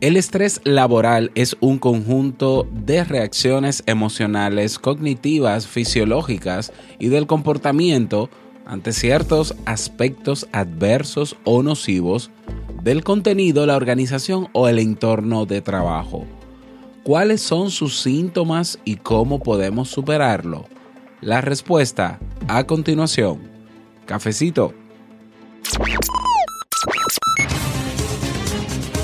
El 0.00 0.16
estrés 0.16 0.60
laboral 0.64 1.32
es 1.34 1.56
un 1.60 1.78
conjunto 1.78 2.68
de 2.70 3.02
reacciones 3.02 3.82
emocionales, 3.86 4.78
cognitivas, 4.78 5.66
fisiológicas 5.66 6.72
y 6.98 7.08
del 7.08 7.26
comportamiento 7.26 8.28
ante 8.66 8.92
ciertos 8.92 9.54
aspectos 9.64 10.46
adversos 10.52 11.36
o 11.44 11.62
nocivos 11.62 12.30
del 12.82 13.02
contenido, 13.02 13.66
la 13.66 13.76
organización 13.76 14.48
o 14.52 14.68
el 14.68 14.78
entorno 14.78 15.46
de 15.46 15.60
trabajo. 15.60 16.26
¿Cuáles 17.02 17.40
son 17.40 17.70
sus 17.70 18.00
síntomas 18.00 18.78
y 18.84 18.96
cómo 18.96 19.40
podemos 19.40 19.88
superarlo? 19.88 20.66
La 21.20 21.40
respuesta 21.40 22.20
a 22.48 22.64
continuación. 22.64 23.55
Cafecito. 24.06 24.72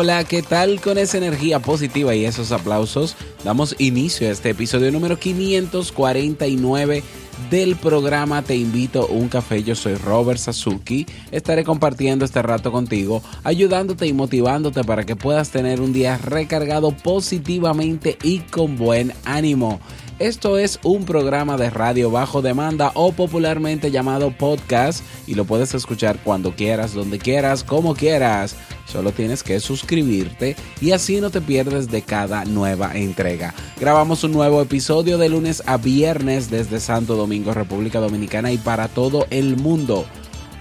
Hola, 0.00 0.22
¿qué 0.22 0.42
tal 0.42 0.80
con 0.80 0.96
esa 0.96 1.18
energía 1.18 1.58
positiva 1.58 2.14
y 2.14 2.24
esos 2.24 2.52
aplausos? 2.52 3.16
Damos 3.42 3.74
inicio 3.80 4.28
a 4.28 4.30
este 4.30 4.50
episodio 4.50 4.92
número 4.92 5.18
549 5.18 7.02
del 7.50 7.74
programa 7.74 8.42
Te 8.42 8.54
invito 8.54 9.02
a 9.02 9.06
un 9.06 9.28
café. 9.28 9.64
Yo 9.64 9.74
soy 9.74 9.96
Robert 9.96 10.38
Sasuki. 10.38 11.04
Estaré 11.32 11.64
compartiendo 11.64 12.24
este 12.24 12.40
rato 12.42 12.70
contigo, 12.70 13.24
ayudándote 13.42 14.06
y 14.06 14.12
motivándote 14.12 14.84
para 14.84 15.04
que 15.04 15.16
puedas 15.16 15.50
tener 15.50 15.80
un 15.80 15.92
día 15.92 16.16
recargado 16.16 16.92
positivamente 16.92 18.18
y 18.22 18.38
con 18.38 18.76
buen 18.76 19.12
ánimo. 19.24 19.80
Esto 20.18 20.58
es 20.58 20.80
un 20.82 21.04
programa 21.04 21.56
de 21.56 21.70
radio 21.70 22.10
bajo 22.10 22.42
demanda 22.42 22.90
o 22.94 23.12
popularmente 23.12 23.92
llamado 23.92 24.32
podcast 24.32 25.04
y 25.28 25.36
lo 25.36 25.44
puedes 25.44 25.74
escuchar 25.74 26.18
cuando 26.24 26.56
quieras, 26.56 26.92
donde 26.92 27.20
quieras, 27.20 27.62
como 27.62 27.94
quieras. 27.94 28.56
Solo 28.84 29.12
tienes 29.12 29.44
que 29.44 29.60
suscribirte 29.60 30.56
y 30.80 30.90
así 30.90 31.20
no 31.20 31.30
te 31.30 31.40
pierdes 31.40 31.88
de 31.88 32.02
cada 32.02 32.44
nueva 32.46 32.96
entrega. 32.96 33.54
Grabamos 33.78 34.24
un 34.24 34.32
nuevo 34.32 34.60
episodio 34.60 35.18
de 35.18 35.28
lunes 35.28 35.62
a 35.66 35.76
viernes 35.76 36.50
desde 36.50 36.80
Santo 36.80 37.14
Domingo, 37.14 37.54
República 37.54 38.00
Dominicana 38.00 38.50
y 38.50 38.58
para 38.58 38.88
todo 38.88 39.28
el 39.30 39.56
mundo. 39.56 40.04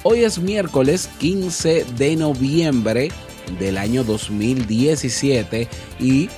Hoy 0.03 0.19
es 0.19 0.37
miércoles 0.37 1.09
15 1.17 1.83
de 1.97 2.15
noviembre 2.15 3.09
del 3.59 3.79
año 3.79 4.03
2017 4.03 5.67
y 5.99 6.29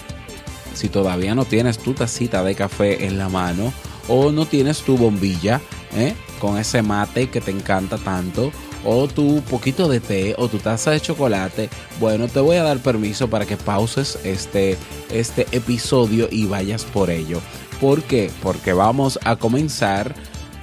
si 0.73 0.89
todavía 0.89 1.35
no 1.35 1.45
tienes 1.45 1.77
tu 1.77 1.93
tacita 1.93 2.43
de 2.43 2.55
café 2.55 3.05
en 3.05 3.17
la 3.17 3.29
mano 3.29 3.73
o 4.07 4.31
no 4.31 4.45
tienes 4.45 4.81
tu 4.81 4.97
bombilla 4.97 5.61
¿eh? 5.95 6.15
con 6.39 6.57
ese 6.57 6.81
mate 6.81 7.29
que 7.29 7.41
te 7.41 7.51
encanta 7.51 7.97
tanto 7.97 8.51
o 8.85 9.07
tu 9.07 9.41
poquito 9.41 9.87
de 9.87 9.99
té 9.99 10.35
o 10.37 10.47
tu 10.47 10.57
taza 10.57 10.91
de 10.91 11.01
chocolate, 11.01 11.69
bueno, 11.99 12.27
te 12.27 12.39
voy 12.39 12.57
a 12.57 12.63
dar 12.63 12.79
permiso 12.79 13.29
para 13.29 13.45
que 13.45 13.57
pauses 13.57 14.17
este, 14.23 14.77
este 15.11 15.47
episodio 15.51 16.27
y 16.31 16.45
vayas 16.45 16.85
por 16.85 17.09
ello. 17.09 17.41
¿Por 17.81 18.03
qué? 18.03 18.31
Porque 18.41 18.73
vamos 18.73 19.19
a 19.23 19.35
comenzar 19.35 20.15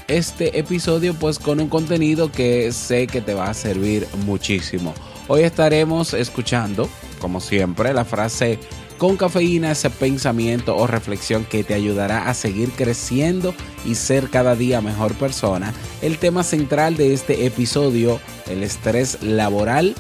este 0.09 0.59
episodio 0.59 1.15
pues 1.15 1.39
con 1.39 1.61
un 1.61 1.69
contenido 1.69 2.31
que 2.31 2.73
sé 2.73 3.07
que 3.07 3.21
te 3.21 3.35
va 3.35 3.51
a 3.51 3.55
servir 3.55 4.07
muchísimo. 4.25 4.95
Hoy 5.29 5.43
estaremos 5.43 6.15
escuchando, 6.15 6.89
como 7.21 7.41
siempre, 7.41 7.93
la 7.93 8.05
frase 8.05 8.59
con 8.99 9.17
cafeína, 9.17 9.73
ese 9.73 9.91
pensamiento 9.91 10.77
o 10.77 10.87
reflexión 10.87 11.45
que 11.45 11.65
te 11.65 11.75
ayudará 11.75 12.29
a 12.29 12.35
seguir 12.35 12.71
creciendo 12.71 13.55
y 13.85 13.95
ser 13.95 14.31
cada 14.31 14.55
día 14.55 14.81
mejor 14.81 15.15
persona. 15.15 15.75
El 16.03 16.19
tema 16.19 16.43
central 16.43 16.97
de 16.97 17.13
este 17.13 17.47
episodio, 17.47 18.21
el 18.49 18.63
estrés 18.63 19.23
laboral, 19.23 19.95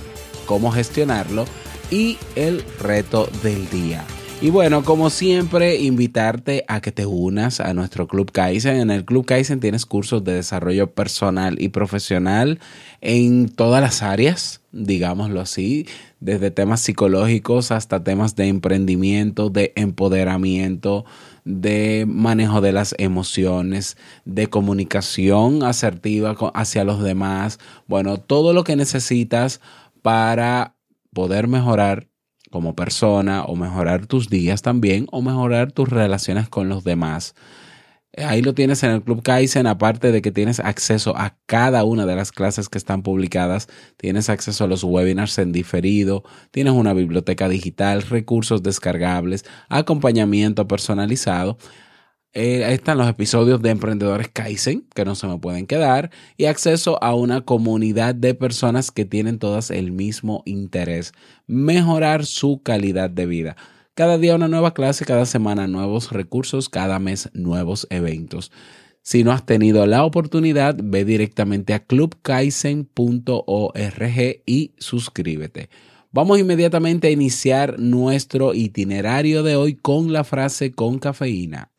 cómo 0.46 0.70
gestionarlo 0.70 1.44
y 1.90 2.18
el 2.34 2.64
reto 2.80 3.28
del 3.42 3.68
día. 3.70 4.04
Y 4.42 4.50
bueno, 4.50 4.84
como 4.84 5.08
siempre, 5.08 5.76
invitarte 5.76 6.64
a 6.68 6.82
que 6.82 6.92
te 6.92 7.06
unas 7.06 7.58
a 7.58 7.72
nuestro 7.72 8.06
Club 8.06 8.30
Kaizen. 8.30 8.76
En 8.76 8.90
el 8.90 9.06
Club 9.06 9.24
Kaizen 9.24 9.60
tienes 9.60 9.86
cursos 9.86 10.24
de 10.24 10.34
desarrollo 10.34 10.92
personal 10.92 11.56
y 11.58 11.70
profesional 11.70 12.60
en 13.00 13.48
todas 13.48 13.80
las 13.80 14.02
áreas, 14.02 14.60
digámoslo 14.72 15.40
así, 15.40 15.86
desde 16.20 16.50
temas 16.50 16.80
psicológicos 16.82 17.72
hasta 17.72 18.04
temas 18.04 18.36
de 18.36 18.48
emprendimiento, 18.48 19.48
de 19.48 19.72
empoderamiento, 19.74 21.06
de 21.44 22.04
manejo 22.06 22.60
de 22.60 22.72
las 22.72 22.94
emociones, 22.98 23.96
de 24.26 24.48
comunicación 24.48 25.62
asertiva 25.62 26.36
hacia 26.52 26.84
los 26.84 27.02
demás. 27.02 27.58
Bueno, 27.86 28.18
todo 28.18 28.52
lo 28.52 28.64
que 28.64 28.76
necesitas 28.76 29.62
para 30.02 30.76
poder 31.14 31.48
mejorar 31.48 32.06
como 32.56 32.74
persona 32.74 33.44
o 33.44 33.54
mejorar 33.54 34.06
tus 34.06 34.30
días 34.30 34.62
también 34.62 35.08
o 35.12 35.20
mejorar 35.20 35.72
tus 35.72 35.90
relaciones 35.90 36.48
con 36.48 36.70
los 36.70 36.84
demás. 36.84 37.34
Ahí 38.16 38.40
lo 38.40 38.54
tienes 38.54 38.82
en 38.82 38.92
el 38.92 39.02
Club 39.02 39.22
Kaizen, 39.22 39.66
aparte 39.66 40.10
de 40.10 40.22
que 40.22 40.32
tienes 40.32 40.58
acceso 40.58 41.14
a 41.18 41.36
cada 41.44 41.84
una 41.84 42.06
de 42.06 42.16
las 42.16 42.32
clases 42.32 42.70
que 42.70 42.78
están 42.78 43.02
publicadas, 43.02 43.68
tienes 43.98 44.30
acceso 44.30 44.64
a 44.64 44.68
los 44.68 44.84
webinars 44.84 45.36
en 45.36 45.52
diferido, 45.52 46.24
tienes 46.50 46.72
una 46.72 46.94
biblioteca 46.94 47.46
digital, 47.50 48.00
recursos 48.00 48.62
descargables, 48.62 49.44
acompañamiento 49.68 50.66
personalizado. 50.66 51.58
Eh, 52.38 52.66
ahí 52.66 52.74
están 52.74 52.98
los 52.98 53.08
episodios 53.08 53.62
de 53.62 53.70
Emprendedores 53.70 54.28
Kaizen, 54.28 54.86
que 54.94 55.06
no 55.06 55.14
se 55.14 55.26
me 55.26 55.38
pueden 55.38 55.66
quedar, 55.66 56.10
y 56.36 56.44
acceso 56.44 57.02
a 57.02 57.14
una 57.14 57.40
comunidad 57.40 58.14
de 58.14 58.34
personas 58.34 58.90
que 58.90 59.06
tienen 59.06 59.38
todas 59.38 59.70
el 59.70 59.90
mismo 59.90 60.42
interés, 60.44 61.14
mejorar 61.46 62.26
su 62.26 62.60
calidad 62.62 63.08
de 63.08 63.24
vida. 63.24 63.56
Cada 63.94 64.18
día 64.18 64.34
una 64.34 64.48
nueva 64.48 64.74
clase, 64.74 65.06
cada 65.06 65.24
semana 65.24 65.66
nuevos 65.66 66.12
recursos, 66.12 66.68
cada 66.68 66.98
mes 66.98 67.30
nuevos 67.32 67.86
eventos. 67.88 68.52
Si 69.00 69.24
no 69.24 69.32
has 69.32 69.46
tenido 69.46 69.86
la 69.86 70.04
oportunidad, 70.04 70.76
ve 70.78 71.06
directamente 71.06 71.72
a 71.72 71.86
clubkaizen.org 71.86 74.42
y 74.44 74.74
suscríbete. 74.76 75.70
Vamos 76.12 76.38
inmediatamente 76.38 77.08
a 77.08 77.12
iniciar 77.12 77.78
nuestro 77.78 78.52
itinerario 78.52 79.42
de 79.42 79.56
hoy 79.56 79.74
con 79.74 80.12
la 80.12 80.22
frase 80.22 80.72
con 80.72 80.98
cafeína. 80.98 81.70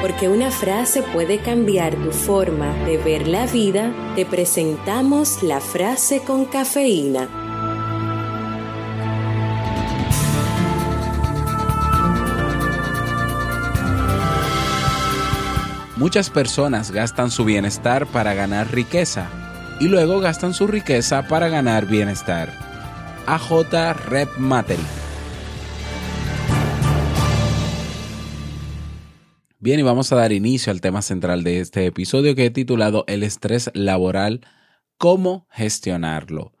Porque 0.00 0.28
una 0.28 0.50
frase 0.50 1.02
puede 1.02 1.38
cambiar 1.38 1.94
tu 1.94 2.10
forma 2.10 2.72
de 2.86 2.96
ver 2.96 3.28
la 3.28 3.46
vida, 3.46 3.92
te 4.16 4.24
presentamos 4.24 5.42
la 5.42 5.60
frase 5.60 6.22
con 6.22 6.46
cafeína. 6.46 7.28
Muchas 16.00 16.30
personas 16.30 16.92
gastan 16.92 17.30
su 17.30 17.44
bienestar 17.44 18.06
para 18.06 18.32
ganar 18.32 18.72
riqueza 18.72 19.28
y 19.80 19.88
luego 19.88 20.18
gastan 20.18 20.54
su 20.54 20.66
riqueza 20.66 21.28
para 21.28 21.50
ganar 21.50 21.84
bienestar. 21.84 22.48
AJ 23.26 23.92
Rep 24.08 24.38
Materi. 24.38 25.09
Bien, 29.62 29.78
y 29.78 29.82
vamos 29.82 30.10
a 30.10 30.16
dar 30.16 30.32
inicio 30.32 30.72
al 30.72 30.80
tema 30.80 31.02
central 31.02 31.44
de 31.44 31.60
este 31.60 31.84
episodio 31.84 32.34
que 32.34 32.46
he 32.46 32.50
titulado 32.50 33.04
El 33.06 33.22
estrés 33.22 33.70
laboral, 33.74 34.40
cómo 34.96 35.46
gestionarlo. 35.50 36.54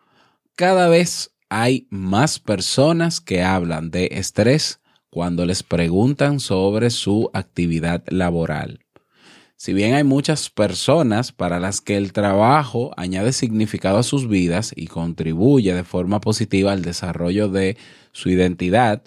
Cada 0.54 0.86
vez 0.86 1.34
hay 1.48 1.86
más 1.88 2.38
personas 2.38 3.22
que 3.22 3.42
hablan 3.42 3.90
de 3.90 4.10
estrés 4.12 4.82
cuando 5.08 5.46
les 5.46 5.62
preguntan 5.62 6.40
sobre 6.40 6.90
su 6.90 7.30
actividad 7.32 8.04
laboral. 8.08 8.80
Si 9.56 9.72
bien 9.72 9.94
hay 9.94 10.04
muchas 10.04 10.50
personas 10.50 11.32
para 11.32 11.58
las 11.58 11.80
que 11.80 11.96
el 11.96 12.12
trabajo 12.12 12.90
añade 12.98 13.32
significado 13.32 13.96
a 13.96 14.02
sus 14.02 14.28
vidas 14.28 14.74
y 14.76 14.88
contribuye 14.88 15.72
de 15.72 15.84
forma 15.84 16.20
positiva 16.20 16.72
al 16.72 16.82
desarrollo 16.82 17.48
de 17.48 17.78
su 18.12 18.28
identidad, 18.28 19.02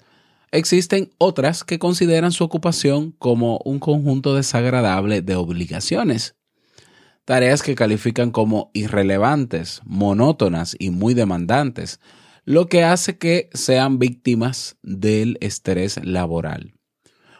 existen 0.54 1.10
otras 1.18 1.64
que 1.64 1.80
consideran 1.80 2.30
su 2.30 2.44
ocupación 2.44 3.10
como 3.10 3.58
un 3.64 3.80
conjunto 3.80 4.36
desagradable 4.36 5.20
de 5.20 5.34
obligaciones. 5.34 6.36
Tareas 7.24 7.62
que 7.62 7.74
califican 7.74 8.30
como 8.30 8.70
irrelevantes, 8.72 9.80
monótonas 9.84 10.76
y 10.78 10.90
muy 10.90 11.12
demandantes, 11.12 11.98
lo 12.44 12.68
que 12.68 12.84
hace 12.84 13.18
que 13.18 13.50
sean 13.52 13.98
víctimas 13.98 14.76
del 14.82 15.38
estrés 15.40 15.98
laboral. 16.04 16.74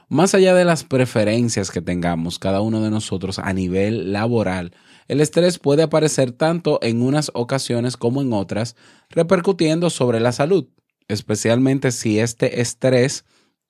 Más 0.09 0.35
allá 0.35 0.53
de 0.55 0.65
las 0.65 0.83
preferencias 0.83 1.71
que 1.71 1.83
tengamos 1.83 2.41
cada 2.41 2.63
uno 2.63 2.83
de 2.83 2.91
nosotros 2.91 3.39
a 3.39 3.53
nivel 3.53 4.13
laboral, 4.13 4.75
el 5.07 5.21
estrés 5.21 5.61
puede 5.61 5.85
aparecer 5.85 6.33
tanto 6.33 6.81
en 6.83 7.01
unas 7.01 7.31
ocasiones 7.35 7.97
como 7.97 8.23
en 8.23 8.33
otras, 8.33 8.75
repercutiendo 9.09 9.89
sobre 9.91 10.19
la 10.19 10.33
salud, 10.33 10.67
especialmente 11.09 11.93
si 11.93 12.19
este 12.19 12.61
estrés 12.61 13.25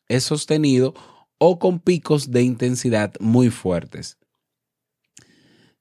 es 0.09 0.25
sostenido 0.25 0.95
o 1.39 1.59
con 1.59 1.81
picos 1.81 2.31
de 2.31 2.43
intensidad 2.43 3.15
muy 3.21 3.51
fuertes. 3.51 4.19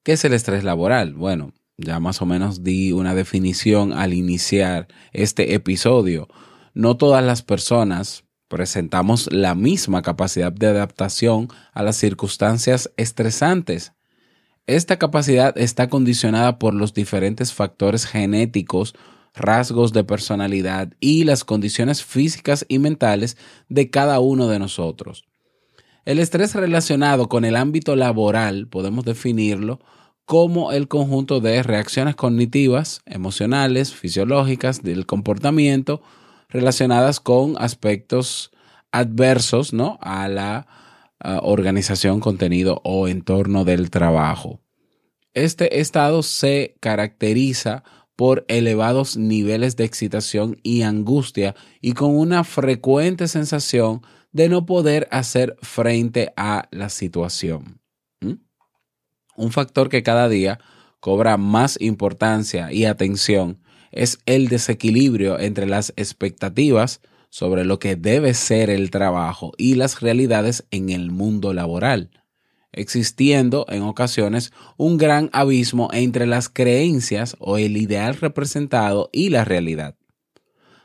¿Qué 0.03 0.13
es 0.13 0.25
el 0.25 0.33
estrés 0.33 0.63
laboral? 0.63 1.13
Bueno, 1.13 1.53
ya 1.77 1.99
más 1.99 2.21
o 2.21 2.25
menos 2.25 2.63
di 2.63 2.91
una 2.91 3.15
definición 3.15 3.93
al 3.93 4.13
iniciar 4.13 4.87
este 5.11 5.53
episodio. 5.53 6.27
No 6.73 6.97
todas 6.97 7.23
las 7.23 7.41
personas 7.41 8.25
presentamos 8.47 9.31
la 9.31 9.55
misma 9.55 10.01
capacidad 10.01 10.51
de 10.51 10.67
adaptación 10.67 11.47
a 11.71 11.83
las 11.83 11.95
circunstancias 11.95 12.91
estresantes. 12.97 13.93
Esta 14.67 14.97
capacidad 14.97 15.57
está 15.57 15.89
condicionada 15.89 16.59
por 16.59 16.73
los 16.73 16.93
diferentes 16.93 17.53
factores 17.53 18.05
genéticos, 18.05 18.95
rasgos 19.33 19.93
de 19.93 20.03
personalidad 20.03 20.93
y 20.99 21.23
las 21.23 21.43
condiciones 21.43 22.03
físicas 22.03 22.65
y 22.67 22.79
mentales 22.79 23.37
de 23.69 23.89
cada 23.89 24.19
uno 24.19 24.47
de 24.47 24.59
nosotros. 24.59 25.25
El 26.05 26.19
estrés 26.19 26.53
relacionado 26.53 27.29
con 27.29 27.45
el 27.45 27.55
ámbito 27.55 27.95
laboral 27.95 28.67
podemos 28.67 29.05
definirlo 29.05 29.79
como 30.25 30.71
el 30.71 30.87
conjunto 30.87 31.39
de 31.39 31.63
reacciones 31.63 32.15
cognitivas, 32.15 33.01
emocionales, 33.05 33.93
fisiológicas 33.93 34.81
del 34.83 35.05
comportamiento, 35.05 36.01
relacionadas 36.49 37.19
con 37.19 37.55
aspectos 37.57 38.51
adversos 38.91 39.73
¿no? 39.73 39.97
a 40.01 40.27
la 40.27 40.67
organización, 41.41 42.19
contenido 42.19 42.81
o 42.83 43.07
entorno 43.07 43.63
del 43.63 43.89
trabajo. 43.89 44.59
Este 45.33 45.79
estado 45.79 46.21
se 46.21 46.75
caracteriza 46.79 47.83
por 48.15 48.45
elevados 48.47 49.17
niveles 49.17 49.75
de 49.75 49.85
excitación 49.85 50.59
y 50.63 50.83
angustia 50.83 51.55
y 51.81 51.93
con 51.93 52.15
una 52.15 52.43
frecuente 52.43 53.27
sensación 53.27 54.01
de 54.31 54.49
no 54.49 54.65
poder 54.65 55.07
hacer 55.11 55.55
frente 55.61 56.33
a 56.35 56.67
la 56.71 56.89
situación. 56.89 57.79
¿Mm? 58.21 58.33
Un 59.35 59.51
factor 59.51 59.89
que 59.89 60.03
cada 60.03 60.29
día 60.29 60.59
cobra 60.99 61.37
más 61.37 61.77
importancia 61.81 62.71
y 62.71 62.85
atención 62.85 63.59
es 63.91 64.19
el 64.25 64.47
desequilibrio 64.47 65.39
entre 65.39 65.67
las 65.67 65.93
expectativas 65.95 67.01
sobre 67.29 67.65
lo 67.65 67.79
que 67.79 67.95
debe 67.95 68.33
ser 68.33 68.69
el 68.69 68.91
trabajo 68.91 69.53
y 69.57 69.75
las 69.75 70.01
realidades 70.01 70.65
en 70.71 70.89
el 70.89 71.11
mundo 71.11 71.53
laboral, 71.53 72.09
existiendo 72.73 73.65
en 73.69 73.83
ocasiones 73.83 74.51
un 74.77 74.97
gran 74.97 75.29
abismo 75.31 75.89
entre 75.93 76.27
las 76.27 76.49
creencias 76.49 77.35
o 77.39 77.57
el 77.57 77.77
ideal 77.77 78.15
representado 78.15 79.09
y 79.13 79.29
la 79.29 79.45
realidad. 79.45 79.95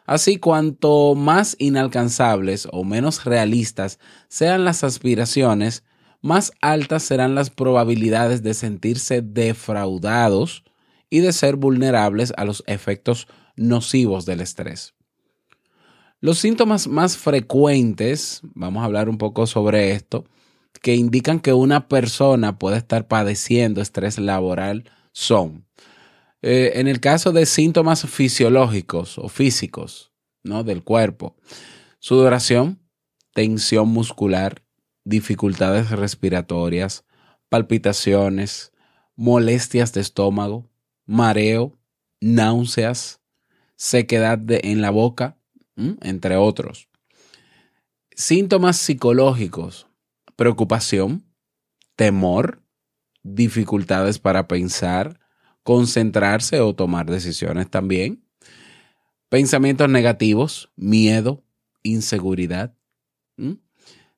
Así, 0.07 0.39
cuanto 0.39 1.15
más 1.15 1.55
inalcanzables 1.59 2.67
o 2.73 2.85
menos 2.85 3.25
realistas 3.25 3.99
sean 4.29 4.65
las 4.65 4.83
aspiraciones, 4.83 5.85
más 6.23 6.53
altas 6.61 7.03
serán 7.03 7.35
las 7.35 7.51
probabilidades 7.51 8.43
de 8.43 8.55
sentirse 8.55 9.21
defraudados 9.21 10.65
y 11.11 11.21
de 11.21 11.33
ser 11.33 11.57
vulnerables 11.57 12.33
a 12.37 12.45
los 12.45 12.65
efectos 12.67 13.29
nocivos 13.57 14.25
del 14.25 14.41
estrés. 14.41 14.95
Los 16.21 16.39
síntomas 16.39 16.89
más 16.89 17.17
frecuentes, 17.17 18.41
vamos 18.43 18.83
a 18.83 18.87
hablar 18.87 19.09
un 19.09 19.19
poco 19.19 19.47
sobre 19.47 19.93
esto, 19.93 20.25
que 20.83 20.95
indican 20.95 21.41
que 21.41 21.53
una 21.53 21.89
persona 21.89 22.59
puede 22.59 22.79
estar 22.79 23.09
padeciendo 23.09 23.81
estrés 23.81 24.19
laboral 24.19 24.91
son, 25.13 25.67
eh, 26.43 26.73
en 26.75 26.87
el 26.87 27.01
caso 27.01 27.33
de 27.33 27.47
síntomas 27.47 28.07
fisiológicos 28.07 29.19
o 29.19 29.29
físicos 29.29 30.13
¿no? 30.45 30.63
del 30.63 30.85
cuerpo, 30.85 31.37
sudoración, 31.99 32.81
tensión 33.35 33.89
muscular, 33.89 34.63
dificultades 35.05 35.91
respiratorias, 35.91 37.05
palpitaciones, 37.49 38.73
molestias 39.17 39.93
de 39.93 40.01
estómago, 40.01 40.71
mareo, 41.07 41.77
náuseas, 42.21 43.21
sequedad 43.75 44.39
en 44.49 44.81
la 44.81 44.91
boca, 44.91 45.39
entre 45.77 46.37
otros. 46.37 46.89
Síntomas 48.15 48.77
psicológicos, 48.77 49.88
preocupación, 50.39 51.25
temor, 51.97 52.63
dificultades 53.25 54.21
para 54.21 54.47
pensar, 54.47 55.19
concentrarse 55.65 56.61
o 56.61 56.77
tomar 56.77 57.07
decisiones 57.07 57.69
también, 57.69 58.25
pensamientos 59.29 59.91
negativos, 59.91 60.71
miedo, 60.77 61.45
inseguridad. 61.83 62.73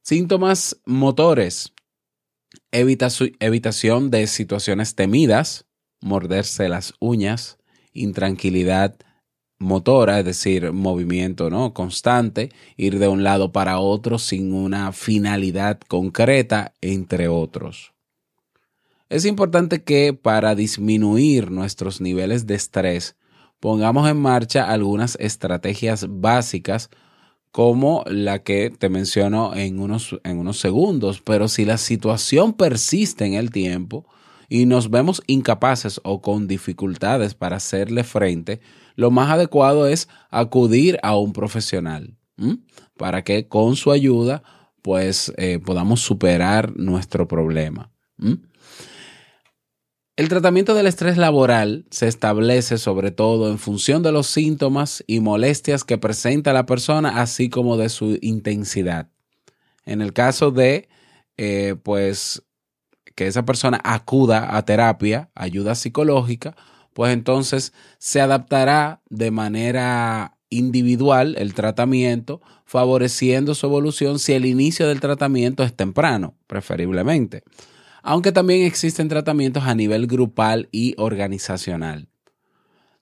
Síntomas 0.02 0.78
motores, 0.84 1.72
evitación 2.70 4.10
de 4.10 4.26
situaciones 4.26 4.94
temidas, 4.94 5.64
morderse 6.02 6.68
las 6.68 6.92
uñas, 7.00 7.56
intranquilidad 7.94 8.98
motora, 9.60 10.18
es 10.18 10.24
decir, 10.24 10.72
movimiento 10.72 11.50
¿no? 11.50 11.72
constante, 11.72 12.50
ir 12.76 12.98
de 12.98 13.06
un 13.06 13.22
lado 13.22 13.52
para 13.52 13.78
otro 13.78 14.18
sin 14.18 14.52
una 14.52 14.90
finalidad 14.92 15.78
concreta, 15.86 16.74
entre 16.80 17.28
otros. 17.28 17.92
Es 19.08 19.24
importante 19.24 19.84
que 19.84 20.14
para 20.14 20.54
disminuir 20.54 21.50
nuestros 21.50 22.00
niveles 22.00 22.46
de 22.46 22.54
estrés 22.54 23.16
pongamos 23.60 24.08
en 24.08 24.16
marcha 24.20 24.70
algunas 24.70 25.16
estrategias 25.20 26.06
básicas 26.08 26.88
como 27.52 28.04
la 28.06 28.42
que 28.42 28.70
te 28.70 28.88
menciono 28.88 29.54
en 29.54 29.80
unos, 29.80 30.18
en 30.24 30.38
unos 30.38 30.58
segundos, 30.58 31.20
pero 31.20 31.48
si 31.48 31.64
la 31.64 31.76
situación 31.76 32.52
persiste 32.52 33.26
en 33.26 33.34
el 33.34 33.50
tiempo 33.50 34.06
y 34.48 34.66
nos 34.66 34.90
vemos 34.90 35.22
incapaces 35.26 36.00
o 36.04 36.22
con 36.22 36.46
dificultades 36.46 37.34
para 37.34 37.56
hacerle 37.56 38.04
frente, 38.04 38.60
lo 38.96 39.10
más 39.10 39.30
adecuado 39.30 39.86
es 39.86 40.08
acudir 40.30 40.98
a 41.02 41.16
un 41.16 41.32
profesional 41.32 42.16
para 42.96 43.22
que 43.22 43.48
con 43.48 43.76
su 43.76 43.90
ayuda 43.92 44.42
pues 44.82 45.32
eh, 45.36 45.58
podamos 45.58 46.00
superar 46.00 46.76
nuestro 46.76 47.28
problema. 47.28 47.90
El 50.16 50.28
tratamiento 50.28 50.74
del 50.74 50.86
estrés 50.86 51.16
laboral 51.16 51.86
se 51.90 52.06
establece 52.06 52.76
sobre 52.76 53.10
todo 53.10 53.50
en 53.50 53.58
función 53.58 54.02
de 54.02 54.12
los 54.12 54.26
síntomas 54.26 55.02
y 55.06 55.20
molestias 55.20 55.84
que 55.84 55.96
presenta 55.96 56.52
la 56.52 56.66
persona, 56.66 57.22
así 57.22 57.48
como 57.48 57.78
de 57.78 57.88
su 57.88 58.18
intensidad. 58.20 59.08
En 59.86 60.02
el 60.02 60.12
caso 60.12 60.50
de, 60.50 60.88
eh, 61.38 61.74
pues, 61.82 62.42
que 63.14 63.26
esa 63.26 63.46
persona 63.46 63.80
acuda 63.82 64.56
a 64.56 64.64
terapia, 64.66 65.30
ayuda 65.34 65.74
psicológica, 65.74 66.54
pues 66.92 67.12
entonces 67.12 67.72
se 67.98 68.20
adaptará 68.20 69.02
de 69.08 69.30
manera 69.30 70.36
individual 70.48 71.36
el 71.38 71.54
tratamiento, 71.54 72.40
favoreciendo 72.64 73.54
su 73.54 73.66
evolución 73.66 74.18
si 74.18 74.32
el 74.32 74.46
inicio 74.46 74.88
del 74.88 75.00
tratamiento 75.00 75.62
es 75.62 75.74
temprano, 75.74 76.34
preferiblemente 76.46 77.44
aunque 78.02 78.32
también 78.32 78.62
existen 78.62 79.08
tratamientos 79.08 79.64
a 79.64 79.74
nivel 79.74 80.06
grupal 80.06 80.68
y 80.72 80.94
organizacional. 80.98 82.08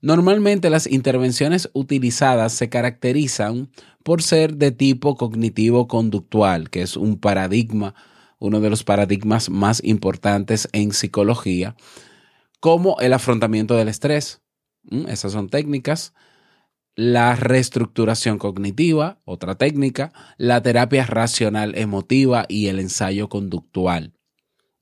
Normalmente 0.00 0.70
las 0.70 0.86
intervenciones 0.86 1.70
utilizadas 1.72 2.52
se 2.52 2.68
caracterizan 2.68 3.70
por 4.04 4.22
ser 4.22 4.56
de 4.56 4.70
tipo 4.70 5.16
cognitivo-conductual, 5.16 6.70
que 6.70 6.82
es 6.82 6.96
un 6.96 7.18
paradigma, 7.18 7.94
uno 8.38 8.60
de 8.60 8.70
los 8.70 8.84
paradigmas 8.84 9.50
más 9.50 9.82
importantes 9.82 10.68
en 10.72 10.92
psicología, 10.92 11.74
como 12.60 12.98
el 13.00 13.12
afrontamiento 13.12 13.74
del 13.76 13.88
estrés. 13.88 14.42
Mm, 14.82 15.08
esas 15.08 15.32
son 15.32 15.48
técnicas 15.48 16.14
la 16.98 17.36
reestructuración 17.36 18.38
cognitiva, 18.38 19.20
otra 19.24 19.54
técnica, 19.54 20.12
la 20.36 20.60
terapia 20.64 21.06
racional 21.06 21.78
emotiva 21.78 22.44
y 22.48 22.66
el 22.66 22.80
ensayo 22.80 23.28
conductual. 23.28 24.14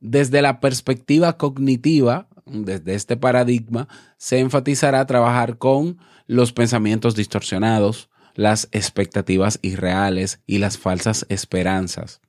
Desde 0.00 0.40
la 0.40 0.60
perspectiva 0.60 1.36
cognitiva, 1.36 2.30
desde 2.46 2.94
este 2.94 3.18
paradigma, 3.18 3.86
se 4.16 4.38
enfatizará 4.38 5.04
trabajar 5.04 5.58
con 5.58 5.98
los 6.26 6.54
pensamientos 6.54 7.16
distorsionados, 7.16 8.08
las 8.34 8.68
expectativas 8.72 9.58
irreales 9.60 10.40
y 10.46 10.56
las 10.56 10.78
falsas 10.78 11.26
esperanzas. 11.28 12.22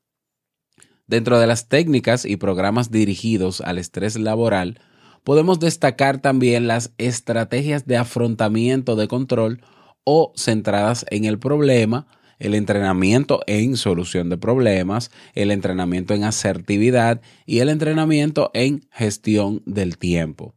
Dentro 1.06 1.40
de 1.40 1.48
las 1.48 1.70
técnicas 1.70 2.26
y 2.26 2.36
programas 2.36 2.92
dirigidos 2.92 3.62
al 3.62 3.78
estrés 3.78 4.20
laboral, 4.20 4.82
podemos 5.28 5.60
destacar 5.60 6.20
también 6.20 6.68
las 6.68 6.94
estrategias 6.98 7.86
de 7.86 7.98
afrontamiento 7.98 8.96
de 8.96 9.10
control 9.10 9.60
o 10.06 10.32
centradas 10.38 11.06
en 11.10 11.26
el 11.26 11.38
problema, 11.38 12.08
el 12.40 12.56
entrenamiento 12.56 13.42
en 13.46 13.76
solución 13.76 14.30
de 14.30 14.38
problemas, 14.38 15.12
el 15.36 15.52
entrenamiento 15.52 16.14
en 16.14 16.24
asertividad 16.24 17.20
y 17.46 17.60
el 17.60 17.68
entrenamiento 17.68 18.52
en 18.54 18.88
gestión 18.90 19.64
del 19.66 19.98
tiempo. 19.98 20.56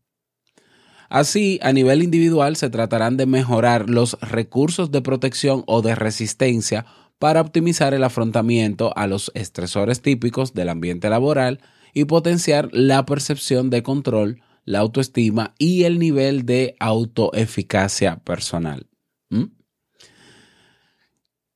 Así, 1.08 1.58
a 1.64 1.72
nivel 1.72 2.00
individual 2.04 2.54
se 2.54 2.70
tratarán 2.70 3.16
de 3.16 3.26
mejorar 3.26 3.90
los 3.90 4.20
recursos 4.20 4.92
de 4.92 5.02
protección 5.02 5.64
o 5.66 5.82
de 5.82 5.96
resistencia 5.96 6.86
para 7.18 7.40
optimizar 7.40 7.92
el 7.92 8.04
afrontamiento 8.04 8.96
a 8.96 9.08
los 9.08 9.32
estresores 9.34 10.00
típicos 10.00 10.54
del 10.54 10.68
ambiente 10.68 11.10
laboral 11.10 11.58
y 11.92 12.04
potenciar 12.04 12.68
la 12.70 13.04
percepción 13.04 13.68
de 13.68 13.82
control, 13.82 14.42
la 14.70 14.78
autoestima 14.78 15.54
y 15.58 15.82
el 15.84 15.98
nivel 15.98 16.46
de 16.46 16.76
autoeficacia 16.78 18.16
personal. 18.20 18.86
¿Mm? 19.28 19.46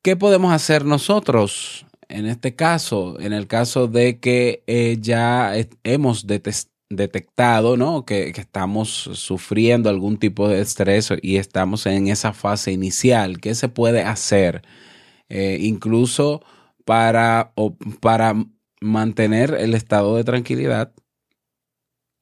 ¿Qué 0.02 0.16
podemos 0.16 0.52
hacer 0.52 0.84
nosotros 0.84 1.86
en 2.08 2.26
este 2.26 2.56
caso? 2.56 3.18
En 3.20 3.32
el 3.32 3.46
caso 3.46 3.86
de 3.86 4.18
que 4.18 4.64
eh, 4.66 4.98
ya 5.00 5.52
hemos 5.84 6.26
detectado 6.26 7.76
¿no? 7.76 8.04
que, 8.04 8.30
estamos 8.30 8.88
sufriendo 8.88 9.88
algún 9.88 10.18
tipo 10.18 10.48
de 10.48 10.60
estrés 10.60 11.10
y 11.22 11.36
estamos 11.36 11.86
en 11.86 12.08
esa 12.08 12.32
fase 12.32 12.72
inicial. 12.72 13.40
¿Qué 13.40 13.54
se 13.54 13.68
puede 13.68 14.02
hacer? 14.02 14.62
Eh, 15.28 15.58
incluso 15.60 16.42
para, 16.84 17.54
para 18.00 18.34
mantener 18.80 19.54
el 19.54 19.74
estado 19.74 20.16
de 20.16 20.24
tranquilidad 20.24 20.92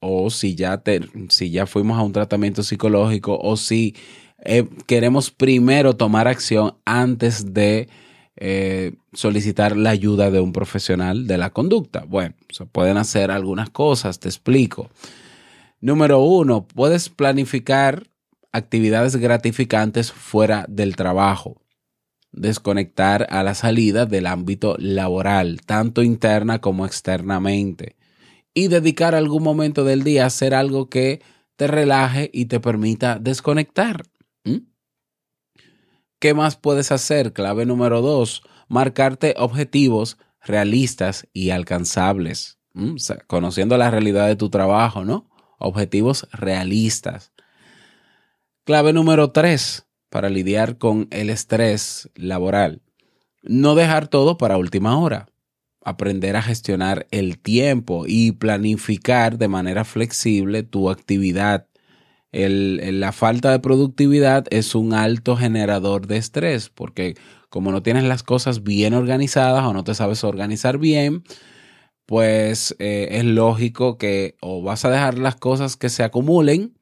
o 0.02 0.28
si 0.28 0.54
ya, 0.54 0.82
si 1.28 1.50
ya 1.50 1.66
fuimos 1.66 1.98
a 1.98 2.02
un 2.02 2.12
tratamiento 2.12 2.62
psicológico 2.62 3.38
o 3.40 3.56
si 3.56 3.94
eh, 4.44 4.68
queremos 4.86 5.30
primero 5.30 5.94
tomar 5.96 6.28
acción 6.28 6.74
antes 6.84 7.54
de 7.54 7.88
eh, 8.36 8.94
solicitar 9.12 9.76
la 9.76 9.90
ayuda 9.90 10.30
de 10.30 10.40
un 10.40 10.52
profesional 10.52 11.26
de 11.26 11.38
la 11.38 11.50
conducta. 11.50 12.04
Bueno, 12.06 12.34
se 12.50 12.66
pueden 12.66 12.96
hacer 12.96 13.30
algunas 13.30 13.70
cosas, 13.70 14.18
te 14.18 14.28
explico. 14.28 14.90
Número 15.80 16.20
uno, 16.20 16.66
puedes 16.66 17.08
planificar 17.08 18.04
actividades 18.50 19.16
gratificantes 19.16 20.12
fuera 20.12 20.66
del 20.68 20.96
trabajo. 20.96 21.60
Desconectar 22.32 23.26
a 23.30 23.42
la 23.42 23.54
salida 23.54 24.06
del 24.06 24.26
ámbito 24.26 24.76
laboral, 24.78 25.60
tanto 25.64 26.02
interna 26.02 26.60
como 26.60 26.86
externamente. 26.86 27.96
Y 28.54 28.68
dedicar 28.68 29.14
algún 29.14 29.42
momento 29.42 29.84
del 29.84 30.02
día 30.02 30.24
a 30.24 30.26
hacer 30.26 30.54
algo 30.54 30.88
que 30.88 31.22
te 31.56 31.66
relaje 31.66 32.30
y 32.32 32.46
te 32.46 32.60
permita 32.60 33.18
desconectar. 33.18 34.02
¿Mm? 34.44 34.66
¿Qué 36.18 36.34
más 36.34 36.56
puedes 36.56 36.92
hacer? 36.92 37.32
Clave 37.32 37.66
número 37.66 38.00
dos, 38.02 38.42
marcarte 38.68 39.34
objetivos 39.38 40.18
realistas 40.40 41.26
y 41.32 41.50
alcanzables. 41.50 42.58
¿Mm? 42.74 42.96
conociendo 43.26 43.76
la 43.76 43.90
realidad 43.90 44.28
de 44.28 44.36
tu 44.36 44.48
trabajo, 44.48 45.04
¿no? 45.04 45.28
Objetivos 45.58 46.26
realistas. 46.32 47.32
Clave 48.64 48.92
número 48.92 49.30
tres, 49.30 49.86
para 50.08 50.28
lidiar 50.28 50.78
con 50.78 51.08
el 51.10 51.30
estrés 51.30 52.10
laboral. 52.14 52.82
No 53.42 53.74
dejar 53.74 54.08
todo 54.08 54.38
para 54.38 54.56
última 54.56 54.98
hora. 54.98 55.28
Aprender 55.84 56.36
a 56.36 56.42
gestionar 56.42 57.06
el 57.10 57.38
tiempo 57.38 58.04
y 58.06 58.32
planificar 58.32 59.38
de 59.38 59.48
manera 59.48 59.84
flexible 59.84 60.62
tu 60.62 60.90
actividad. 60.90 61.66
La 62.32 63.12
falta 63.12 63.50
de 63.50 63.58
productividad 63.58 64.46
es 64.50 64.74
un 64.74 64.94
alto 64.94 65.36
generador 65.36 66.06
de 66.06 66.16
estrés, 66.16 66.70
porque 66.70 67.14
como 67.50 67.72
no 67.72 67.82
tienes 67.82 68.04
las 68.04 68.22
cosas 68.22 68.62
bien 68.62 68.94
organizadas 68.94 69.64
o 69.64 69.72
no 69.74 69.84
te 69.84 69.94
sabes 69.94 70.24
organizar 70.24 70.78
bien, 70.78 71.24
pues 72.06 72.74
eh, 72.78 73.08
es 73.12 73.24
lógico 73.24 73.98
que 73.98 74.36
o 74.40 74.62
vas 74.62 74.84
a 74.84 74.90
dejar 74.90 75.18
las 75.18 75.36
cosas 75.36 75.76
que 75.76 75.88
se 75.88 76.02
acumulen 76.02 76.74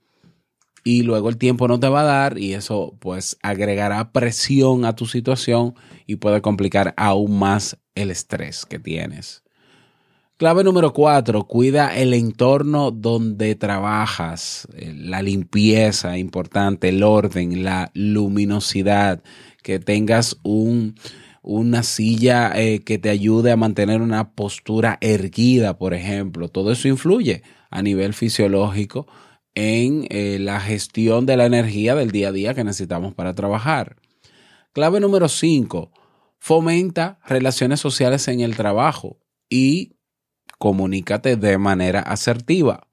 y 0.84 1.02
luego 1.02 1.28
el 1.28 1.36
tiempo 1.36 1.68
no 1.68 1.78
te 1.78 1.88
va 1.88 2.00
a 2.00 2.04
dar 2.04 2.38
y 2.38 2.54
eso 2.54 2.94
pues 3.00 3.36
agregará 3.42 4.12
presión 4.12 4.84
a 4.84 4.94
tu 4.94 5.06
situación 5.06 5.74
y 6.06 6.16
puede 6.16 6.40
complicar 6.40 6.94
aún 6.96 7.38
más 7.38 7.78
el 7.94 8.10
estrés 8.10 8.66
que 8.66 8.78
tienes. 8.78 9.42
Clave 10.40 10.64
número 10.64 10.94
cuatro, 10.94 11.44
cuida 11.44 11.94
el 11.94 12.14
entorno 12.14 12.90
donde 12.90 13.56
trabajas, 13.56 14.66
eh, 14.74 14.94
la 14.96 15.20
limpieza 15.20 16.16
importante, 16.16 16.88
el 16.88 17.02
orden, 17.02 17.62
la 17.62 17.90
luminosidad, 17.92 19.22
que 19.62 19.78
tengas 19.80 20.38
un, 20.42 20.94
una 21.42 21.82
silla 21.82 22.52
eh, 22.54 22.80
que 22.80 22.96
te 22.96 23.10
ayude 23.10 23.52
a 23.52 23.58
mantener 23.58 24.00
una 24.00 24.30
postura 24.30 24.96
erguida, 25.02 25.76
por 25.76 25.92
ejemplo. 25.92 26.48
Todo 26.48 26.72
eso 26.72 26.88
influye 26.88 27.42
a 27.68 27.82
nivel 27.82 28.14
fisiológico 28.14 29.06
en 29.54 30.06
eh, 30.10 30.38
la 30.40 30.60
gestión 30.60 31.26
de 31.26 31.36
la 31.36 31.46
energía 31.46 31.94
del 31.94 32.10
día 32.10 32.28
a 32.28 32.32
día 32.32 32.54
que 32.54 32.64
necesitamos 32.64 33.14
para 33.14 33.34
trabajar. 33.34 33.96
Clave 34.72 35.00
número 35.00 35.28
cinco, 35.28 35.92
fomenta 36.38 37.18
relaciones 37.26 37.80
sociales 37.80 38.28
en 38.28 38.40
el 38.40 38.56
trabajo 38.56 39.18
y 39.48 39.96
comunícate 40.58 41.36
de 41.36 41.58
manera 41.58 42.00
asertiva. 42.00 42.86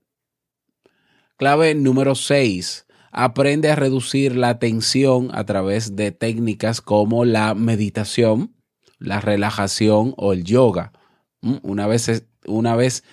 Clave 1.38 1.76
número 1.76 2.16
6. 2.16 2.88
Aprende 3.12 3.70
a 3.70 3.76
reducir 3.76 4.36
la 4.36 4.58
tensión 4.58 5.30
a 5.34 5.46
través 5.46 5.96
de 5.96 6.12
técnicas 6.12 6.82
como 6.82 7.26
la 7.26 7.54
meditación, 7.54 8.56
la 8.98 9.22
relajación 9.22 10.16
o 10.18 10.34
el 10.34 10.44
yoga. 10.44 10.94
Mm, 11.42 11.58
una 11.62 11.86
vez, 11.86 12.26
una 12.48 12.76
vez 12.76 13.04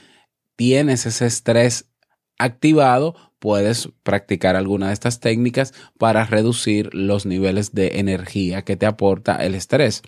tienes 0.56 1.04
ese 1.04 1.26
estrés 1.26 1.90
activado, 2.38 3.14
puedes 3.44 3.90
practicar 4.02 4.56
alguna 4.56 4.86
de 4.86 4.94
estas 4.94 5.20
técnicas 5.20 5.74
para 5.98 6.24
reducir 6.24 6.94
los 6.94 7.26
niveles 7.26 7.74
de 7.74 7.98
energía 7.98 8.62
que 8.62 8.74
te 8.74 8.86
aporta 8.86 9.44
el 9.44 9.54
estrés. 9.54 10.00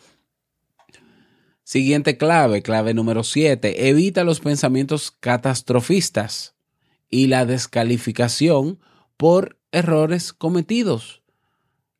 Siguiente 1.62 2.16
clave, 2.16 2.62
clave 2.62 2.94
número 2.94 3.24
7, 3.24 3.90
evita 3.90 4.24
los 4.24 4.40
pensamientos 4.40 5.10
catastrofistas 5.10 6.54
y 7.10 7.26
la 7.26 7.44
descalificación 7.44 8.78
por 9.18 9.58
errores 9.70 10.32
cometidos. 10.32 11.22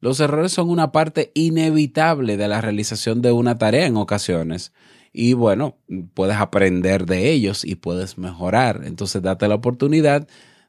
Los 0.00 0.20
errores 0.20 0.52
son 0.52 0.70
una 0.70 0.90
parte 0.90 1.32
inevitable 1.34 2.38
de 2.38 2.48
la 2.48 2.62
realización 2.62 3.20
de 3.20 3.32
una 3.32 3.58
tarea 3.58 3.84
en 3.84 3.98
ocasiones. 3.98 4.72
Y 5.12 5.34
bueno, 5.34 5.76
puedes 6.14 6.36
aprender 6.36 7.04
de 7.04 7.30
ellos 7.30 7.62
y 7.62 7.74
puedes 7.74 8.16
mejorar. 8.16 8.84
Entonces 8.86 9.20
date 9.20 9.48
la 9.48 9.56
oportunidad 9.56 10.26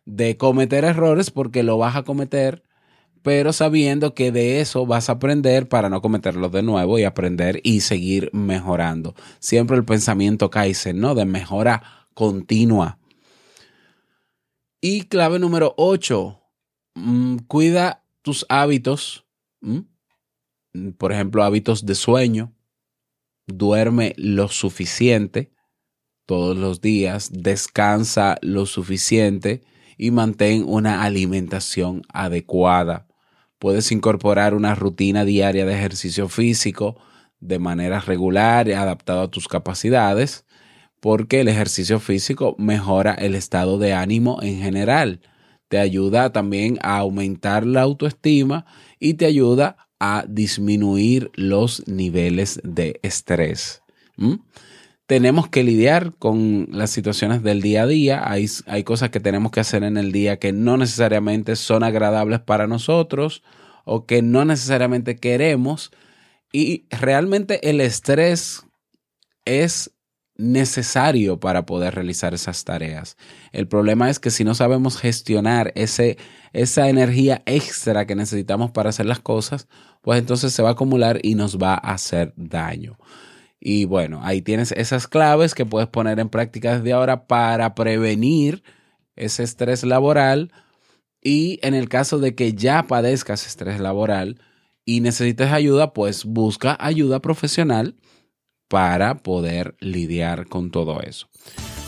de 0.07 0.37
cometer 0.37 0.85
errores 0.85 1.29
porque 1.29 1.61
lo 1.61 1.77
vas 1.77 1.95
a 1.95 2.03
cometer 2.03 2.63
pero 3.27 3.51
sabiendo 3.51 4.13
que 4.13 4.31
de 4.31 4.61
eso 4.61 4.85
vas 4.85 5.09
a 5.09 5.13
aprender 5.13 5.67
para 5.67 5.89
no 5.89 6.01
cometerlo 6.01 6.47
de 6.47 6.63
nuevo 6.63 6.97
y 6.97 7.03
aprender 7.03 7.59
y 7.61 7.81
seguir 7.81 8.29
mejorando. 8.31 9.15
Siempre 9.39 9.75
el 9.75 9.83
pensamiento 9.83 10.49
Kaizen, 10.49 11.01
¿no? 11.01 11.13
De 11.13 11.25
mejora 11.25 12.07
continua. 12.13 12.99
Y 14.79 15.03
clave 15.07 15.39
número 15.39 15.73
8, 15.75 16.39
mm, 16.95 17.37
cuida 17.47 18.05
tus 18.21 18.45
hábitos, 18.47 19.25
por 20.97 21.11
ejemplo, 21.11 21.43
hábitos 21.43 21.85
de 21.85 21.95
sueño, 21.95 22.53
duerme 23.45 24.13
lo 24.15 24.47
suficiente 24.47 25.51
todos 26.25 26.55
los 26.55 26.79
días, 26.79 27.29
descansa 27.33 28.37
lo 28.41 28.65
suficiente 28.65 29.63
y 29.97 30.11
mantén 30.11 30.63
una 30.67 31.03
alimentación 31.03 32.03
adecuada. 32.13 33.07
Puedes 33.59 33.91
incorporar 33.91 34.53
una 34.53 34.75
rutina 34.75 35.25
diaria 35.25 35.65
de 35.65 35.73
ejercicio 35.73 36.29
físico 36.29 36.97
de 37.39 37.59
manera 37.59 37.99
regular 37.99 38.67
y 38.67 38.73
adaptado 38.73 39.21
a 39.21 39.31
tus 39.31 39.47
capacidades, 39.47 40.45
porque 40.99 41.41
el 41.41 41.47
ejercicio 41.47 41.99
físico 41.99 42.55
mejora 42.57 43.13
el 43.13 43.35
estado 43.35 43.77
de 43.77 43.93
ánimo 43.93 44.39
en 44.41 44.59
general. 44.59 45.21
Te 45.67 45.79
ayuda 45.79 46.31
también 46.31 46.79
a 46.81 46.97
aumentar 46.97 47.65
la 47.65 47.81
autoestima 47.81 48.65
y 48.99 49.15
te 49.15 49.25
ayuda 49.25 49.87
a 49.99 50.25
disminuir 50.27 51.31
los 51.35 51.87
niveles 51.87 52.59
de 52.63 52.99
estrés. 53.03 53.81
Tenemos 55.07 55.47
que 55.47 55.63
lidiar 55.63 56.13
con 56.19 56.67
las 56.71 56.91
situaciones 56.91 57.41
del 57.41 57.61
día 57.61 57.83
a 57.83 57.87
día. 57.87 58.29
Hay, 58.29 58.47
hay 58.65 58.83
cosas 58.83 59.09
que 59.09 59.21
tenemos 59.21 59.53
que 59.53 59.61
hacer 59.61 59.83
en 59.83 59.95
el 59.95 60.11
día 60.11 60.37
que 60.37 60.51
no 60.51 60.75
necesariamente 60.75 61.55
son 61.55 61.83
agradables 61.83 62.41
para 62.41 62.67
nosotros 62.67 63.41
o 63.85 64.05
que 64.05 64.21
no 64.21 64.43
necesariamente 64.43 65.15
queremos. 65.15 65.91
Y 66.51 66.87
realmente 66.89 67.69
el 67.69 67.79
estrés 67.79 68.65
es 69.45 69.91
necesario 70.35 71.39
para 71.39 71.65
poder 71.65 71.95
realizar 71.95 72.33
esas 72.33 72.65
tareas. 72.65 73.15
El 73.53 73.69
problema 73.69 74.09
es 74.09 74.19
que 74.19 74.29
si 74.29 74.43
no 74.43 74.55
sabemos 74.55 74.97
gestionar 74.97 75.71
ese, 75.75 76.17
esa 76.51 76.89
energía 76.89 77.43
extra 77.45 78.05
que 78.05 78.15
necesitamos 78.15 78.71
para 78.71 78.89
hacer 78.89 79.05
las 79.05 79.19
cosas, 79.19 79.69
pues 80.01 80.19
entonces 80.19 80.53
se 80.53 80.61
va 80.61 80.69
a 80.69 80.71
acumular 80.73 81.19
y 81.23 81.35
nos 81.35 81.57
va 81.57 81.75
a 81.75 81.93
hacer 81.93 82.33
daño. 82.35 82.97
Y 83.59 83.85
bueno, 83.85 84.19
ahí 84.23 84.41
tienes 84.41 84.71
esas 84.71 85.07
claves 85.07 85.55
que 85.55 85.65
puedes 85.65 85.89
poner 85.89 86.19
en 86.19 86.29
práctica 86.29 86.77
desde 86.77 86.93
ahora 86.93 87.25
para 87.27 87.73
prevenir 87.75 88.63
ese 89.15 89.43
estrés 89.43 89.83
laboral. 89.83 90.51
Y 91.21 91.59
en 91.63 91.73
el 91.73 91.89
caso 91.89 92.19
de 92.19 92.35
que 92.35 92.53
ya 92.53 92.83
padezcas 92.83 93.47
estrés 93.47 93.79
laboral 93.79 94.39
y 94.85 95.01
necesites 95.01 95.51
ayuda, 95.51 95.93
pues 95.93 96.23
busca 96.23 96.77
ayuda 96.79 97.19
profesional 97.19 97.95
para 98.67 99.17
poder 99.17 99.75
lidiar 99.79 100.47
con 100.47 100.71
todo 100.71 101.01
eso. 101.01 101.27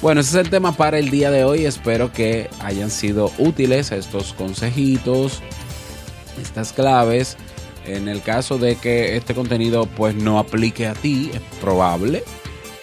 Bueno, 0.01 0.21
ese 0.21 0.39
es 0.39 0.45
el 0.45 0.49
tema 0.49 0.71
para 0.71 0.97
el 0.97 1.09
día 1.09 1.29
de 1.29 1.43
hoy. 1.43 1.65
Espero 1.65 2.11
que 2.11 2.49
hayan 2.61 2.89
sido 2.89 3.31
útiles 3.37 3.91
estos 3.91 4.33
consejitos, 4.33 5.41
estas 6.41 6.73
claves. 6.73 7.37
En 7.85 8.07
el 8.07 8.21
caso 8.21 8.57
de 8.57 8.75
que 8.75 9.15
este 9.17 9.33
contenido 9.33 9.85
pues 9.85 10.15
no 10.15 10.39
aplique 10.39 10.87
a 10.87 10.93
ti, 10.93 11.31
es 11.33 11.41
probable, 11.59 12.23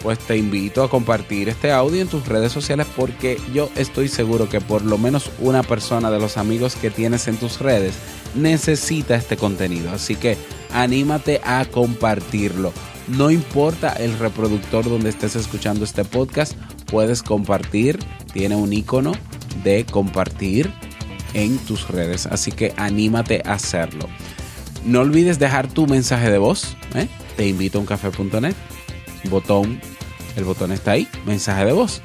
pues 0.01 0.19
te 0.19 0.37
invito 0.37 0.83
a 0.83 0.89
compartir 0.89 1.49
este 1.49 1.71
audio 1.71 2.01
en 2.01 2.07
tus 2.07 2.27
redes 2.27 2.51
sociales 2.51 2.87
porque 2.95 3.39
yo 3.53 3.69
estoy 3.75 4.07
seguro 4.07 4.47
que 4.49 4.61
por 4.61 4.83
lo 4.83 4.97
menos 4.97 5.31
una 5.39 5.63
persona 5.63 6.11
de 6.11 6.19
los 6.19 6.37
amigos 6.37 6.75
que 6.75 6.89
tienes 6.89 7.27
en 7.27 7.37
tus 7.37 7.59
redes 7.59 7.95
necesita 8.35 9.15
este 9.15 9.37
contenido. 9.37 9.91
Así 9.91 10.15
que 10.15 10.37
anímate 10.71 11.41
a 11.43 11.65
compartirlo. 11.65 12.73
No 13.07 13.31
importa 13.31 13.93
el 13.93 14.17
reproductor 14.19 14.83
donde 14.83 15.09
estés 15.09 15.35
escuchando 15.35 15.85
este 15.85 16.03
podcast, 16.03 16.53
puedes 16.87 17.23
compartir. 17.23 17.99
Tiene 18.33 18.55
un 18.55 18.73
icono 18.73 19.13
de 19.63 19.85
compartir 19.85 20.71
en 21.33 21.57
tus 21.59 21.87
redes. 21.87 22.25
Así 22.25 22.51
que 22.51 22.73
anímate 22.77 23.41
a 23.45 23.53
hacerlo. 23.53 24.07
No 24.87 25.01
olvides 25.01 25.37
dejar 25.37 25.67
tu 25.67 25.85
mensaje 25.85 26.31
de 26.31 26.37
voz. 26.37 26.77
¿eh? 26.95 27.09
Te 27.35 27.45
invito 27.45 27.77
a 27.77 27.81
uncafé.net. 27.81 28.55
Botón, 29.29 29.81
el 30.37 30.45
botón 30.45 30.71
está 30.71 30.91
ahí. 30.91 31.09
Mensaje 31.25 31.65
de 31.65 31.73
voz. 31.73 32.01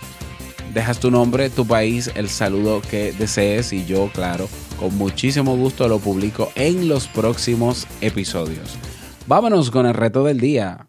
Dejas 0.74 0.98
tu 0.98 1.08
nombre, 1.08 1.48
tu 1.48 1.64
país, 1.64 2.10
el 2.16 2.28
saludo 2.28 2.82
que 2.82 3.12
desees 3.12 3.72
y 3.72 3.84
yo, 3.84 4.10
claro, 4.12 4.48
con 4.80 4.96
muchísimo 4.96 5.54
gusto 5.56 5.86
lo 5.86 6.00
publico 6.00 6.50
en 6.56 6.88
los 6.88 7.06
próximos 7.06 7.86
episodios. 8.00 8.76
Vámonos 9.28 9.70
con 9.70 9.86
el 9.86 9.94
reto 9.94 10.24
del 10.24 10.40
día. 10.40 10.88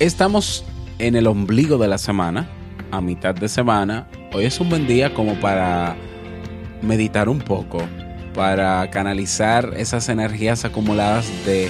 Estamos 0.00 0.64
en 0.98 1.14
el 1.14 1.26
ombligo 1.26 1.76
de 1.76 1.86
la 1.86 1.98
semana, 1.98 2.48
a 2.90 3.02
mitad 3.02 3.34
de 3.34 3.50
semana. 3.50 4.08
Hoy 4.32 4.46
es 4.46 4.58
un 4.58 4.70
buen 4.70 4.86
día 4.86 5.12
como 5.12 5.34
para 5.34 5.94
meditar 6.80 7.28
un 7.28 7.38
poco, 7.38 7.82
para 8.34 8.88
canalizar 8.88 9.74
esas 9.76 10.08
energías 10.08 10.64
acumuladas 10.64 11.30
de, 11.44 11.68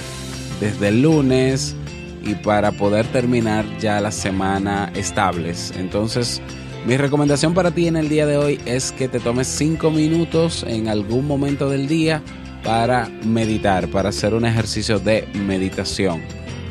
desde 0.61 0.87
el 0.87 1.01
lunes 1.01 1.75
y 2.23 2.35
para 2.35 2.71
poder 2.71 3.05
terminar 3.07 3.65
ya 3.81 3.99
la 3.99 4.11
semana 4.11 4.93
estables. 4.95 5.73
Entonces, 5.75 6.41
mi 6.85 6.95
recomendación 6.95 7.53
para 7.53 7.71
ti 7.71 7.87
en 7.87 7.97
el 7.97 8.07
día 8.07 8.25
de 8.25 8.37
hoy 8.37 8.61
es 8.63 8.93
que 8.93 9.09
te 9.09 9.19
tomes 9.19 9.47
5 9.47 9.91
minutos 9.91 10.63
en 10.65 10.87
algún 10.87 11.27
momento 11.27 11.69
del 11.69 11.85
día 11.89 12.23
para 12.63 13.09
meditar, 13.25 13.89
para 13.89 14.07
hacer 14.07 14.33
un 14.33 14.45
ejercicio 14.45 14.99
de 14.99 15.27
meditación, 15.33 16.21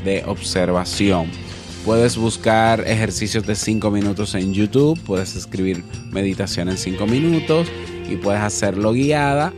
de 0.06 0.24
observación. 0.24 1.49
Puedes 1.84 2.18
buscar 2.18 2.86
ejercicios 2.86 3.46
de 3.46 3.54
5 3.54 3.90
minutos 3.90 4.34
en 4.34 4.52
YouTube, 4.52 5.00
puedes 5.04 5.34
escribir 5.34 5.82
meditación 6.10 6.68
en 6.68 6.76
5 6.76 7.06
minutos 7.06 7.68
y 8.08 8.16
puedes 8.16 8.42
hacerlo 8.42 8.92
guiada, 8.92 9.54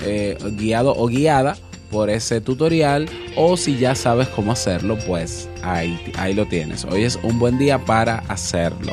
eh, 0.00 0.36
guiado 0.58 0.94
o 0.94 1.06
guiada 1.06 1.56
por 1.90 2.10
ese 2.10 2.42
tutorial 2.42 3.08
o 3.34 3.56
si 3.56 3.78
ya 3.78 3.94
sabes 3.94 4.28
cómo 4.28 4.52
hacerlo, 4.52 4.98
pues 5.06 5.48
ahí, 5.62 5.98
ahí 6.18 6.34
lo 6.34 6.46
tienes. 6.46 6.84
Hoy 6.84 7.04
es 7.04 7.18
un 7.22 7.38
buen 7.38 7.56
día 7.56 7.78
para 7.78 8.18
hacerlo 8.28 8.92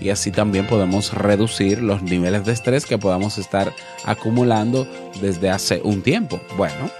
y 0.00 0.10
así 0.10 0.32
también 0.32 0.66
podemos 0.66 1.12
reducir 1.12 1.82
los 1.82 2.02
niveles 2.02 2.44
de 2.44 2.52
estrés 2.52 2.84
que 2.84 2.98
podamos 2.98 3.38
estar 3.38 3.72
acumulando 4.04 4.88
desde 5.20 5.50
hace 5.50 5.80
un 5.84 6.02
tiempo. 6.02 6.40
Bueno, 6.56 6.90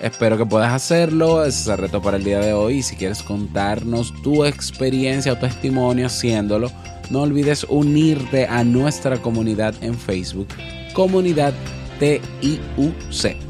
Espero 0.00 0.36
que 0.36 0.46
puedas 0.46 0.72
hacerlo. 0.72 1.44
Ese 1.44 1.60
es 1.60 1.66
el 1.68 1.78
reto 1.78 2.02
para 2.02 2.16
el 2.16 2.24
día 2.24 2.40
de 2.40 2.52
hoy. 2.52 2.78
Y 2.78 2.82
si 2.82 2.96
quieres 2.96 3.22
contarnos 3.22 4.12
tu 4.22 4.44
experiencia 4.44 5.32
o 5.32 5.38
testimonio 5.38 6.06
haciéndolo, 6.06 6.70
no 7.10 7.22
olvides 7.22 7.64
unirte 7.68 8.46
a 8.46 8.64
nuestra 8.64 9.16
comunidad 9.22 9.74
en 9.80 9.94
Facebook, 9.94 10.48
Comunidad 10.92 11.54
TIUC. 11.98 13.45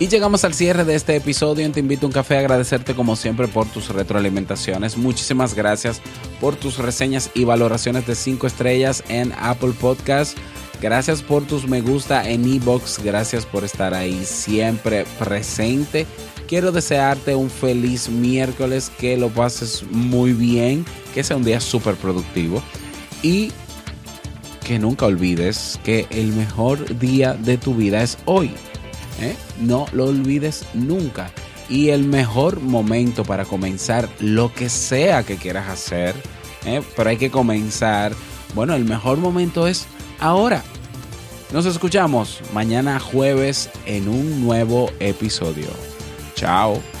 Y 0.00 0.08
llegamos 0.08 0.44
al 0.44 0.54
cierre 0.54 0.84
de 0.84 0.96
este 0.96 1.14
episodio 1.14 1.70
Te 1.70 1.78
Invito 1.78 2.06
a 2.06 2.08
un 2.08 2.12
Café. 2.12 2.36
A 2.36 2.40
agradecerte 2.40 2.94
como 2.94 3.14
siempre 3.14 3.46
por 3.46 3.66
tus 3.66 3.90
retroalimentaciones. 3.90 4.96
Muchísimas 4.96 5.54
gracias 5.54 6.02
por 6.40 6.56
tus 6.56 6.78
reseñas 6.78 7.30
y 7.32 7.44
valoraciones 7.44 8.04
de 8.04 8.16
5 8.16 8.48
estrellas 8.48 9.04
en 9.08 9.32
Apple 9.38 9.72
Podcast. 9.80 10.36
Gracias 10.82 11.22
por 11.22 11.44
tus 11.44 11.68
me 11.68 11.80
gusta 11.80 12.28
en 12.28 12.44
Ebox. 12.44 13.04
Gracias 13.04 13.46
por 13.46 13.62
estar 13.62 13.94
ahí 13.94 14.24
siempre 14.24 15.06
presente. 15.16 16.06
Quiero 16.48 16.72
desearte 16.72 17.36
un 17.36 17.48
feliz 17.48 18.08
miércoles, 18.08 18.90
que 18.98 19.16
lo 19.16 19.28
pases 19.28 19.84
muy 19.90 20.32
bien, 20.32 20.84
que 21.14 21.22
sea 21.22 21.36
un 21.36 21.44
día 21.44 21.60
súper 21.60 21.94
productivo 21.94 22.60
y 23.22 23.52
que 24.66 24.78
nunca 24.80 25.06
olvides 25.06 25.78
que 25.84 26.06
el 26.10 26.32
mejor 26.32 26.98
día 26.98 27.34
de 27.34 27.58
tu 27.58 27.76
vida 27.76 28.02
es 28.02 28.18
hoy. 28.24 28.50
¿Eh? 29.20 29.36
No 29.60 29.86
lo 29.92 30.06
olvides 30.06 30.64
nunca. 30.74 31.30
Y 31.68 31.90
el 31.90 32.04
mejor 32.04 32.60
momento 32.60 33.24
para 33.24 33.44
comenzar 33.44 34.08
lo 34.20 34.52
que 34.52 34.68
sea 34.68 35.22
que 35.22 35.36
quieras 35.36 35.68
hacer, 35.68 36.14
¿eh? 36.66 36.82
pero 36.96 37.10
hay 37.10 37.16
que 37.16 37.30
comenzar. 37.30 38.12
Bueno, 38.54 38.74
el 38.74 38.84
mejor 38.84 39.18
momento 39.18 39.66
es 39.66 39.86
ahora. 40.20 40.62
Nos 41.52 41.66
escuchamos 41.66 42.40
mañana 42.52 42.98
jueves 43.00 43.70
en 43.86 44.08
un 44.08 44.44
nuevo 44.44 44.90
episodio. 44.98 45.68
Chao. 46.34 46.93